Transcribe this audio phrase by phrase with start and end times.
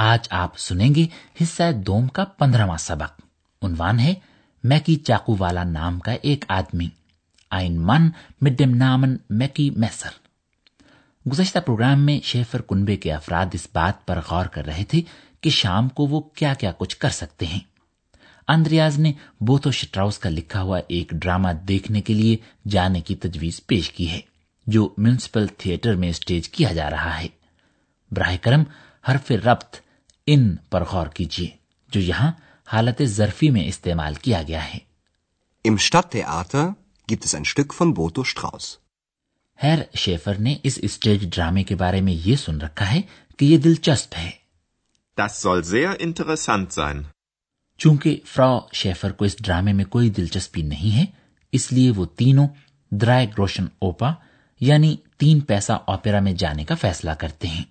[0.00, 1.06] آج آپ سنیں گے
[1.42, 3.20] حصہ دوم کا پندرہواں سبق۔
[3.62, 4.14] عنوان ہے،
[4.64, 6.88] میکی چاقو والا نام کا ایک آدمی۔
[7.50, 10.08] آئین من مڈم نامن، میکی میسر۔
[11.28, 15.02] گزشتہ پروگرام میں شیفر کنبے کے افراد اس بات پر غور کر رہے تھے
[15.40, 17.60] کہ شام کو وہ کیا کیا کچھ کر سکتے ہیں۔
[18.48, 22.36] اندریاز نے بوتو شٹراؤس کا لکھا ہوا ایک ڈرامہ دیکھنے کے لیے
[22.68, 24.20] جانے کی تجویز پیش کی ہے،
[24.66, 27.28] جو میونسپل تھیٹر میں اسٹیج کیا جا رہا ہے۔
[28.10, 28.62] براہ کرم،
[29.08, 29.87] حرف ربط
[30.28, 31.48] ان پر غور کیجیے
[31.90, 32.30] جو یہاں
[32.68, 34.78] حالت ظرفی میں استعمال کیا گیا ہے
[35.64, 35.76] Im
[37.08, 38.66] gibt es ein Stück von Boto Strauss.
[39.58, 43.00] ہیر نے اس اسٹیج ڈرامے کے بارے میں یہ سن رکھا ہے
[43.38, 44.30] کہ یہ دلچسپ ہے
[45.18, 45.94] Das soll sehr
[46.70, 47.02] sein.
[47.80, 51.04] چونکہ فرا شیفر کو اس ڈرامے میں کوئی دلچسپی نہیں ہے
[51.52, 52.46] اس لیے وہ تینوں
[52.92, 54.12] درائے گروشن اوپا
[54.60, 57.64] یعنی تین پیسہ اوپیرا میں جانے کا فیصلہ کرتے ہیں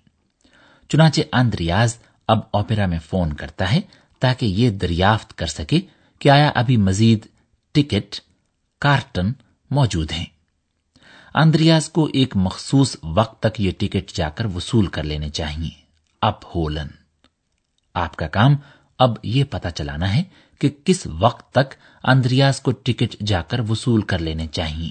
[0.90, 1.96] چنانچہ اندریاز
[2.28, 3.80] اب اوپیرا میں فون کرتا ہے
[4.20, 5.80] تاکہ یہ دریافت کر سکے
[6.18, 7.26] کہ آیا ابھی مزید
[7.72, 8.20] ٹکٹ،
[8.80, 9.32] کارٹن
[9.70, 10.24] موجود ہیں۔
[11.34, 15.70] آندریاز کو ایک مخصوص وقت تک یہ ٹکٹ جا کر وصول کر لینے چاہیے۔
[16.22, 16.86] اپ ہولن۔
[17.94, 18.56] آپ کا کام
[18.98, 20.22] اب یہ پتا چلانا ہے
[20.58, 24.90] کہ کس وقت تک آندریاز کو ٹکٹ جا کر وصول کر لینے چاہیے۔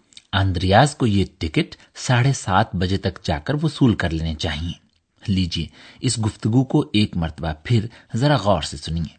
[0.41, 4.71] آندریاز کو یہ ٹکٹ ساڑھے سات بجے تک جا کر وصول کر لینے چاہیے۔
[5.27, 5.67] لیجیے
[5.99, 7.85] اس گفتگو کو ایک مرتبہ پھر
[8.15, 9.17] ذرا غور سے سنیے۔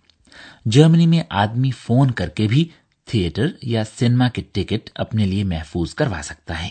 [0.66, 2.68] جرمنی میں آدمی فون کر کے بھی
[3.04, 6.68] تھیٹر یا سینما کے ٹکٹ اپنے لیے محفوظ کروا سکتا ہے۔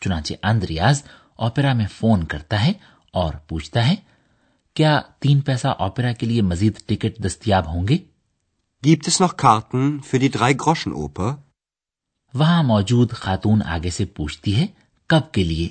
[0.00, 1.02] چنانچہ آندریاز
[1.36, 2.72] اوپیرا میں فون کرتا ہے
[3.12, 3.94] اور پوچھتا ہے،
[4.74, 7.96] کیا تین پیسہ اوپیرا کے لیے مزید ٹکٹ دستیاب ہوں گے؟
[8.86, 11.47] Gibt es noch Karten für die drei Groschen Oper?
[12.34, 14.66] وہاں موجود خاتون آگے سے پوچھتی ہے
[15.06, 15.68] کب کے لیے؟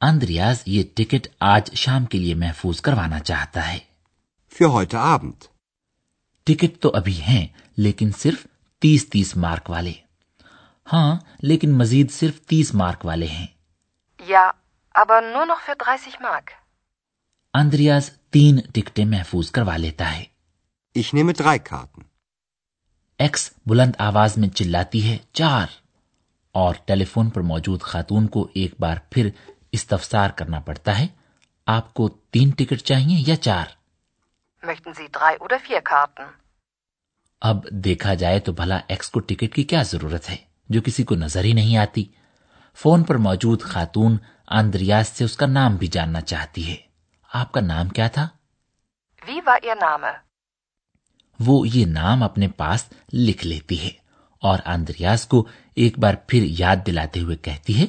[0.00, 3.78] اندریاز یہ ٹکٹ آج شام کے لیے محفوظ کروانا چاہتا ہے۔
[6.44, 8.46] ٹکٹ تو ابھی ہیں لیکن صرف
[8.78, 9.92] تیس تیس مارک والے۔
[10.92, 13.46] ہاں لیکن مزید صرف تیس مارک والے ہیں۔
[14.20, 14.50] یا
[17.54, 20.24] اندریاز تین ٹکٹیں محفوظ کروا لیتا ہے۔
[20.98, 22.11] ich nehme drei Karten.
[23.22, 25.66] ایکس بلند آواز میں چلاتی ہے چار
[26.52, 29.30] اور ٹیلی فون پر موجود خاتون کو ایک بار پھر
[29.72, 31.06] استفسار کرنا پڑتا ہے۔
[31.66, 33.64] آپ کو تین ٹکٹ چاہیے یا چار؟
[37.40, 40.36] اب دیکھا جائے تو بھلا ایکس کو ٹکٹ کی کیا ضرورت ہے
[40.68, 42.04] جو کسی کو نظر ہی نہیں آتی۔
[42.74, 44.16] فون پر موجود خاتون
[44.46, 46.76] آندریاز سے اس کا نام بھی جاننا چاہتی ہے۔
[47.32, 48.28] آپ کا نام کیا تھا؟
[51.40, 53.90] وہ یہ نام اپنے پاس لکھ لیتی ہے
[54.42, 57.86] اور اندریاز کو ایک بار پھر یاد دلاتے ہوئے کہتی ہے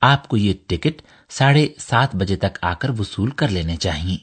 [0.00, 4.16] آپ کو یہ ٹکٹ ساڑھے سات بجے تک آ کر وصول کر لینے چاہیے۔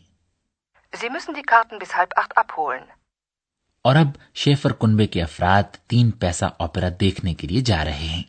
[3.83, 8.23] اور اب شیفر کنبے کے افراد تین پیسہ اوپیرا دیکھنے کے لیے جا رہے ہیں۔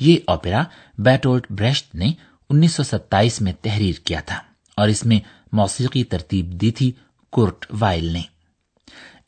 [0.00, 0.62] یہ اوپیرا
[0.98, 2.12] بیٹولٹ بریشٹ نے
[2.50, 4.42] انیس سو ستائیس میں تحریر کیا تھا
[4.76, 5.20] اور اس میں
[5.52, 6.92] موسیقی ترتیب دی تھی
[7.30, 8.22] کورٹ وائل نے۔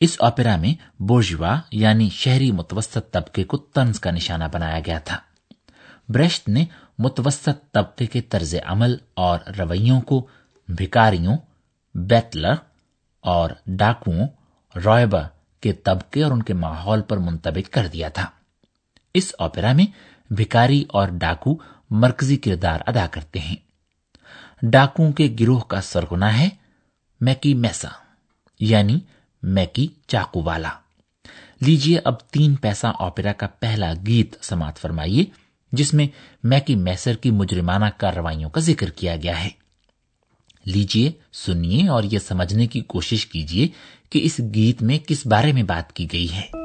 [0.05, 5.19] اس اوپیرا میں بوجوا یعنی شہری متوسط طبقے کو طنز کا نشانہ بنایا گیا تھا۔
[6.09, 6.65] برشت نے
[6.99, 10.27] متوسط طبقے کے طرز عمل اور رویوں کو
[10.67, 11.37] بھکاریوں
[11.95, 12.53] بیتلر
[13.19, 14.27] اور ڈاکوؤں،
[14.85, 15.21] رویبہ
[15.61, 18.25] کے طبقے اور ان کے ماحول پر منتبک کر دیا تھا۔
[19.13, 19.85] اس اوپیرا میں
[20.33, 21.57] بھکاری اور ڈاکو
[21.89, 23.55] مرکزی کردار ادا کرتے ہیں۔
[24.61, 26.49] ڈاکو کے گروہ کا سرگنا ہے
[27.21, 27.89] میکی میسا
[28.59, 28.99] یعنی
[29.45, 30.69] میکی چاقو والا۔
[31.61, 35.25] لیجیے اب تین پیسہ اوپیرا کا پہلا گیت سماعت فرمائیے،
[35.71, 36.07] جس میں
[36.43, 39.49] میکی میسر کی مجرمانہ کارروائیوں کا ذکر کیا گیا ہے۔
[40.65, 43.67] لیجیے سنیے اور یہ سمجھنے کی کوشش کیجیے
[44.09, 46.64] کہ اس گیت میں کس بارے میں بات کی گئی ہے۔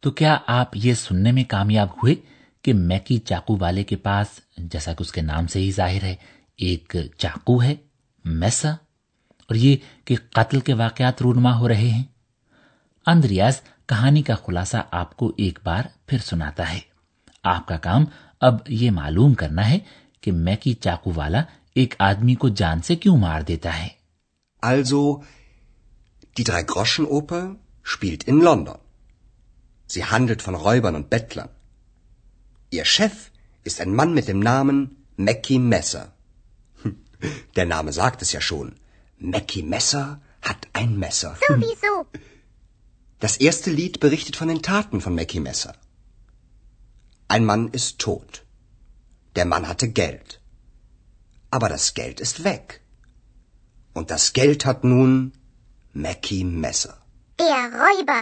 [0.00, 2.14] تو کیا آپ یہ سننے میں کامیاب ہوئے
[2.62, 4.26] کہ میکی چاقو والے کے پاس
[4.58, 6.16] جیسا کہ اس کے نام سے ہی ظاہر ہے
[6.56, 7.74] ایک چاقو ہے
[8.24, 12.04] میسا؟ اور یہ کہ قتل کے واقعات رونما ہو رہے ہیں۔
[13.06, 16.80] اندریاز کہانی کا خلاصہ آپ کو ایک بار پھر سناتا ہے۔
[17.44, 18.04] آپ کا کام
[18.40, 19.78] اب یہ معلوم کرنا ہے
[20.20, 21.42] کہ میکی چاقو والا
[21.74, 23.88] ایک آدمی کو جان سے کیوں مار دیتا ہے۔
[24.66, 25.04] Also,
[26.40, 27.46] die drei Groschen -Oper
[27.94, 28.76] spielt in London.
[29.92, 31.48] Sie handelt von Räubern und Bettlern.
[32.70, 33.16] Ihr Chef
[33.64, 34.78] ist ein Mann mit dem Namen
[35.16, 36.04] Mackie Messer.
[36.82, 36.96] Hm,
[37.56, 38.68] Der Name sagt es ja schon.
[39.18, 40.04] Mackie Messer
[40.42, 41.36] hat ein Messer.
[41.48, 41.92] Sowieso.
[43.18, 45.74] Das erste Lied berichtet von den Taten von Mackie Messer.
[47.26, 48.44] Ein Mann ist tot.
[49.34, 50.40] Der Mann hatte Geld.
[51.50, 52.80] Aber das Geld ist weg.
[53.92, 55.32] Und das Geld hat nun
[55.92, 56.96] Mackie Messer.
[57.40, 58.20] Der Räuber.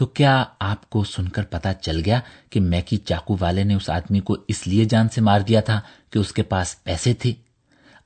[0.00, 2.20] تو کیا آپ کو سن کر پتا چل گیا
[2.50, 5.80] کہ میکی چاقو والے نے اس آدمی کو اس لیے جان سے مار دیا تھا
[6.10, 7.34] کہ اس کے پاس پیسے تھے؟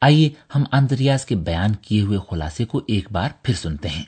[0.00, 4.04] آئیے ہم اندریاز کے بیان کیے ہوئے خلاصے کو ایک بار پھر سنتے ہیں۔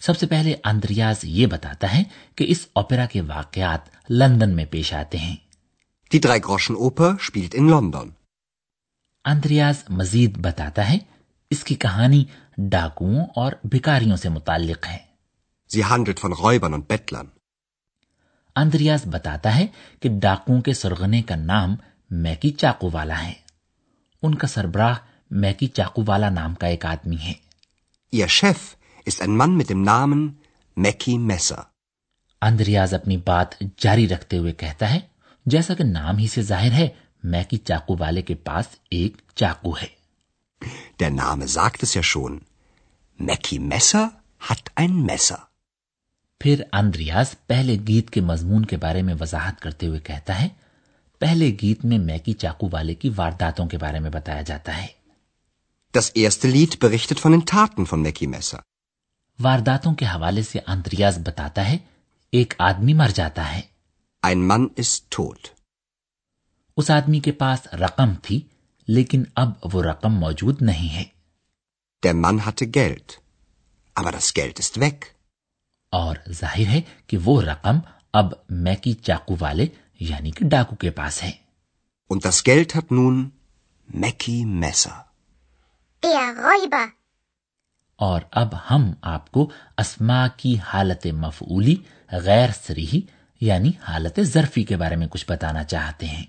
[0.00, 2.02] سب سے پہلے آندریاز یہ بتاتا ہے
[2.34, 5.36] کہ اس اوپیرا کے واقعات لندن میں پیش آتے ہیں۔
[9.36, 10.98] Die مزید بتاتا ہے
[11.50, 12.24] اس کی کہانی
[12.58, 15.07] ڈاکوؤں اور بھکاریوں سے متعلق ہے۔
[15.70, 17.28] Sie handelt von Räubern und Bettlern.
[18.56, 19.66] آندریاز بتاتا ہے
[20.00, 21.74] کہ ڈاکوں کے سرغنے کا نام
[22.10, 23.32] میکی چاقو والا ہے
[24.22, 24.94] ان کا سربراہ
[25.42, 27.32] میکی چاقو والا نام کا ایک آدمی ہے
[28.12, 28.60] Ihr Chef
[29.06, 30.22] ist ein Mann mit dem Namen
[30.76, 31.62] Mackie Messer.
[32.42, 35.00] اپنی بات جاری رکھتے ہوئے کہتا ہے
[35.46, 36.88] جیسا کہ نام ہی سے ظاہر ہے
[37.24, 39.88] میکی چاقو والے کے پاس ایک چاقو ہے
[41.00, 42.40] Der Name sagt es ja schon.
[43.18, 44.06] Mackie Messer
[44.40, 45.47] hat ein Messer.
[46.40, 50.48] پھر اندریاز پہلے گیت کے مضمون کے بارے میں وضاحت کرتے ہوئے کہتا ہے
[51.20, 54.86] پہلے گیت میں میکی چاقو والے کی وارداتوں کے بارے میں بتایا جاتا ہے
[55.94, 58.60] Das erste Lied berichtet von den Taten von Mackie Messer.
[59.38, 61.76] وارداتوں کے حوالے سے اندریاز بتاتا ہے
[62.32, 63.60] ایک آدمی مر جاتا ہے
[64.22, 65.50] Ein Mann ist tot.
[66.76, 68.40] اس آدمی کے پاس رقم تھی
[68.88, 71.04] لیکن اب وہ رقم موجود نہیں ہے
[72.02, 73.20] Der Mann hatte Geld.
[73.96, 75.14] Aber das Geld ist weg.
[75.90, 77.78] اور ظاہر ہے کہ وہ رقم
[78.12, 79.66] اب میکی چاقو والے
[80.00, 81.30] یعنی کہ ڈاکو کے پاس ہے۔
[82.14, 83.24] Und das Geld hat nun
[84.00, 84.98] Mackie Messer.
[87.96, 91.76] اور اب ہم آپ کو اسما کی حالت مفعولی
[92.12, 93.00] غیر سریحی
[93.40, 96.24] یعنی حالت ظرفی کے بارے میں کچھ بتانا چاہتے ہیں۔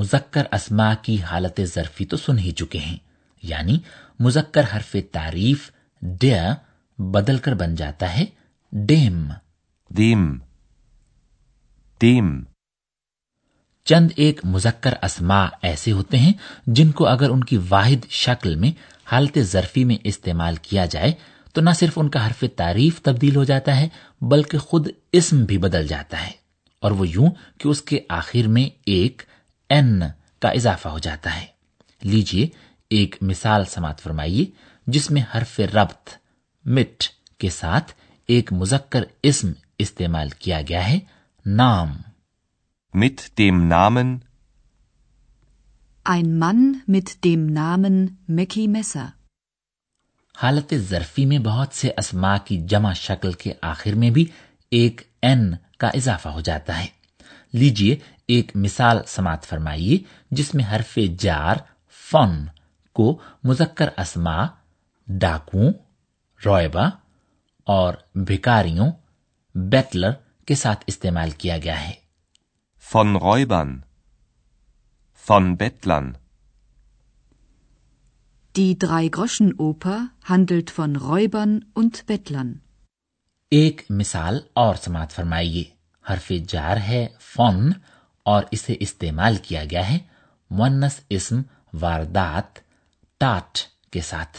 [0.00, 2.96] مذکر اسما کی حالت ظرفی تو سن ہی چکے ہیں۔
[3.42, 3.78] یعنی
[4.20, 5.70] مذکر حرف تعریف
[6.02, 6.54] ڈیا
[6.98, 8.24] بدل کر بن جاتا ہے
[8.72, 9.28] ڈیم۔
[9.88, 10.38] دیم۔
[12.02, 12.42] دیم
[13.84, 16.32] چند ایک مذکر اسما ایسے ہوتے ہیں
[16.66, 18.72] جن کو اگر ان کی واحد شکل میں
[19.12, 21.12] حالت ظرفی میں استعمال کیا جائے
[21.52, 23.88] تو نہ صرف ان کا حرف تعریف تبدیل ہو جاتا ہے
[24.20, 26.32] بلکہ خود اسم بھی بدل جاتا ہے۔
[26.80, 29.22] اور وہ یوں کہ اس کے آخر میں ایک
[29.70, 30.02] این
[30.38, 31.46] کا اضافہ ہو جاتا ہے۔
[32.02, 32.48] لیجیے
[32.90, 34.44] ایک مثال سماعت فرمائیے
[34.86, 36.10] جس میں حرف ربط
[36.64, 37.04] مٹ
[37.38, 37.92] کے ساتھ
[38.26, 40.98] ایک مذکر اسم استعمال کیا گیا ہے
[41.46, 41.96] نام۔
[42.98, 44.16] Mit dem Namen
[46.12, 49.06] Ein Mann mit dem Namen Mackie Messer.
[50.42, 54.26] حالت ظرفی میں بہت سے اسما کی جمع شکل کے آخر میں بھی
[54.70, 56.86] ایک این کا اضافہ ہو جاتا ہے۔
[57.52, 57.96] لیجیے
[58.30, 59.98] ایک مثال سماعت فرمائیے
[60.30, 61.56] جس میں حرف جار
[62.10, 62.44] فن
[62.96, 63.06] کو
[63.44, 64.36] مذکر اسما
[65.08, 65.70] ڈاکو
[66.40, 66.88] رویبا
[67.66, 67.94] اور
[68.26, 68.90] بھکاریوں
[69.54, 70.12] بیٹلر
[70.46, 71.92] کے ساتھ استعمال کیا گیا ہے
[72.84, 73.72] von Räubern,
[75.26, 76.06] von Bettlern,
[78.54, 82.50] Die Drei-Groschen-Oper handelt von Räubern und Bettlern.
[83.52, 85.62] ایک مثال اور سماعت فرمائیے
[86.04, 87.70] حرف جار ہے فن
[88.22, 89.98] اور اسے استعمال کیا گیا ہے
[90.50, 91.40] مونس اسم
[91.74, 92.58] واردات
[93.20, 93.58] ٹاٹ
[93.92, 94.38] کے ساتھ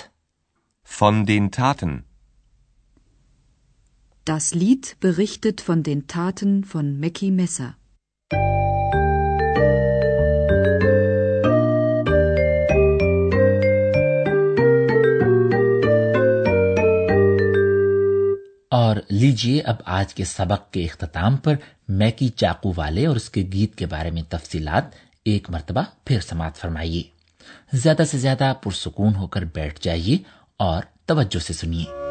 [0.90, 2.04] von den Taten,
[4.28, 7.76] Das Lied berichtet von den Taten von Mackie Messer.
[18.92, 21.56] اور لیجیے اب آج کے سبق کے اختتام پر
[21.88, 24.84] میکی چاقو والے اور اس کے گیت کے بارے میں تفصیلات
[25.26, 27.04] ایک مرتبہ پھر سماعت فرمائیے۔
[27.74, 30.18] زیادہ سے زیادہ پرسکون ہو کر بیٹھ جائیے
[30.58, 32.11] اور توجہ سے سنیے۔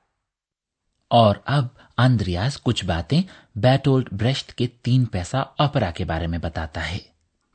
[1.19, 1.65] اور اب
[1.97, 3.21] اندریاز کچھ باتیں
[3.61, 6.99] بیٹولڈ بریشٹ کے تین پیسہ اوپرا کے بارے میں بتاتا ہے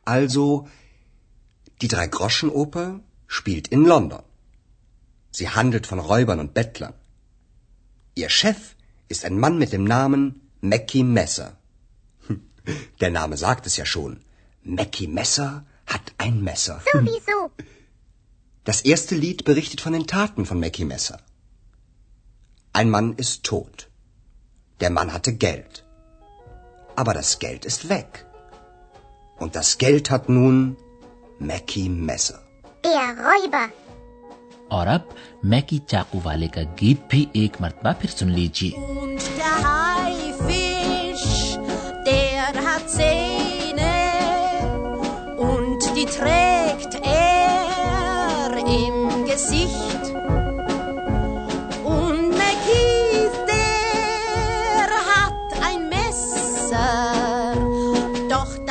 [0.07, 0.43] Also,
[1.81, 2.87] die Drei-Groschen-Oper
[3.39, 4.23] spielt in London.
[5.31, 6.95] Sie handelt von Räubern und Bettlern.
[8.15, 8.61] Ihr Chef
[9.09, 10.23] ist ein Mann mit dem Namen
[10.73, 11.49] Mackie Messer.
[12.27, 12.41] Hm,
[13.01, 14.13] Der Name sagt es ja schon.
[14.65, 15.51] Mackie Messer
[15.87, 16.81] hat ein Messer.
[16.93, 17.39] Sowieso.
[18.67, 21.19] Das erste Lied berichtet von den Taten von Mackie Messer.
[22.79, 23.89] Ein Mann ist tot.
[24.81, 25.83] Der Mann hatte Geld.
[26.95, 28.27] Aber das Geld ist weg.
[29.39, 30.77] Und das Geld hat nun
[31.39, 32.41] Mackie Messer.
[32.85, 33.67] Der Räuber.
[34.69, 35.01] اور اب
[35.53, 38.71] میکی چاقو والے کا گیت بھی ایک مرتبہ پھر سن لیجیے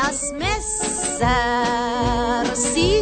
[0.07, 1.25] das Messer
[2.53, 2.94] sieht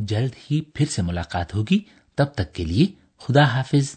[0.00, 1.78] جلد ہی پھر سے ملاقات ہوگی۔
[2.14, 2.86] تب تک کے لیے
[3.18, 3.96] خدا حافظ۔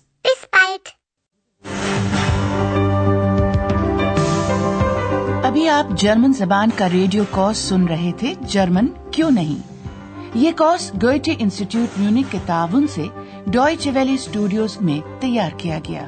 [5.44, 9.84] ابھی آپ جرمن زبان کا ریڈیو کورس سن رہے تھے۔ جرمن کیوں نہیں؟
[10.36, 13.04] یہ کورس گوئٹی انسٹیٹیوٹ میونک کے تعاون سے
[13.48, 16.08] ڈوائچ ویلی اسٹوڈیوز میں تیار کیا گیا۔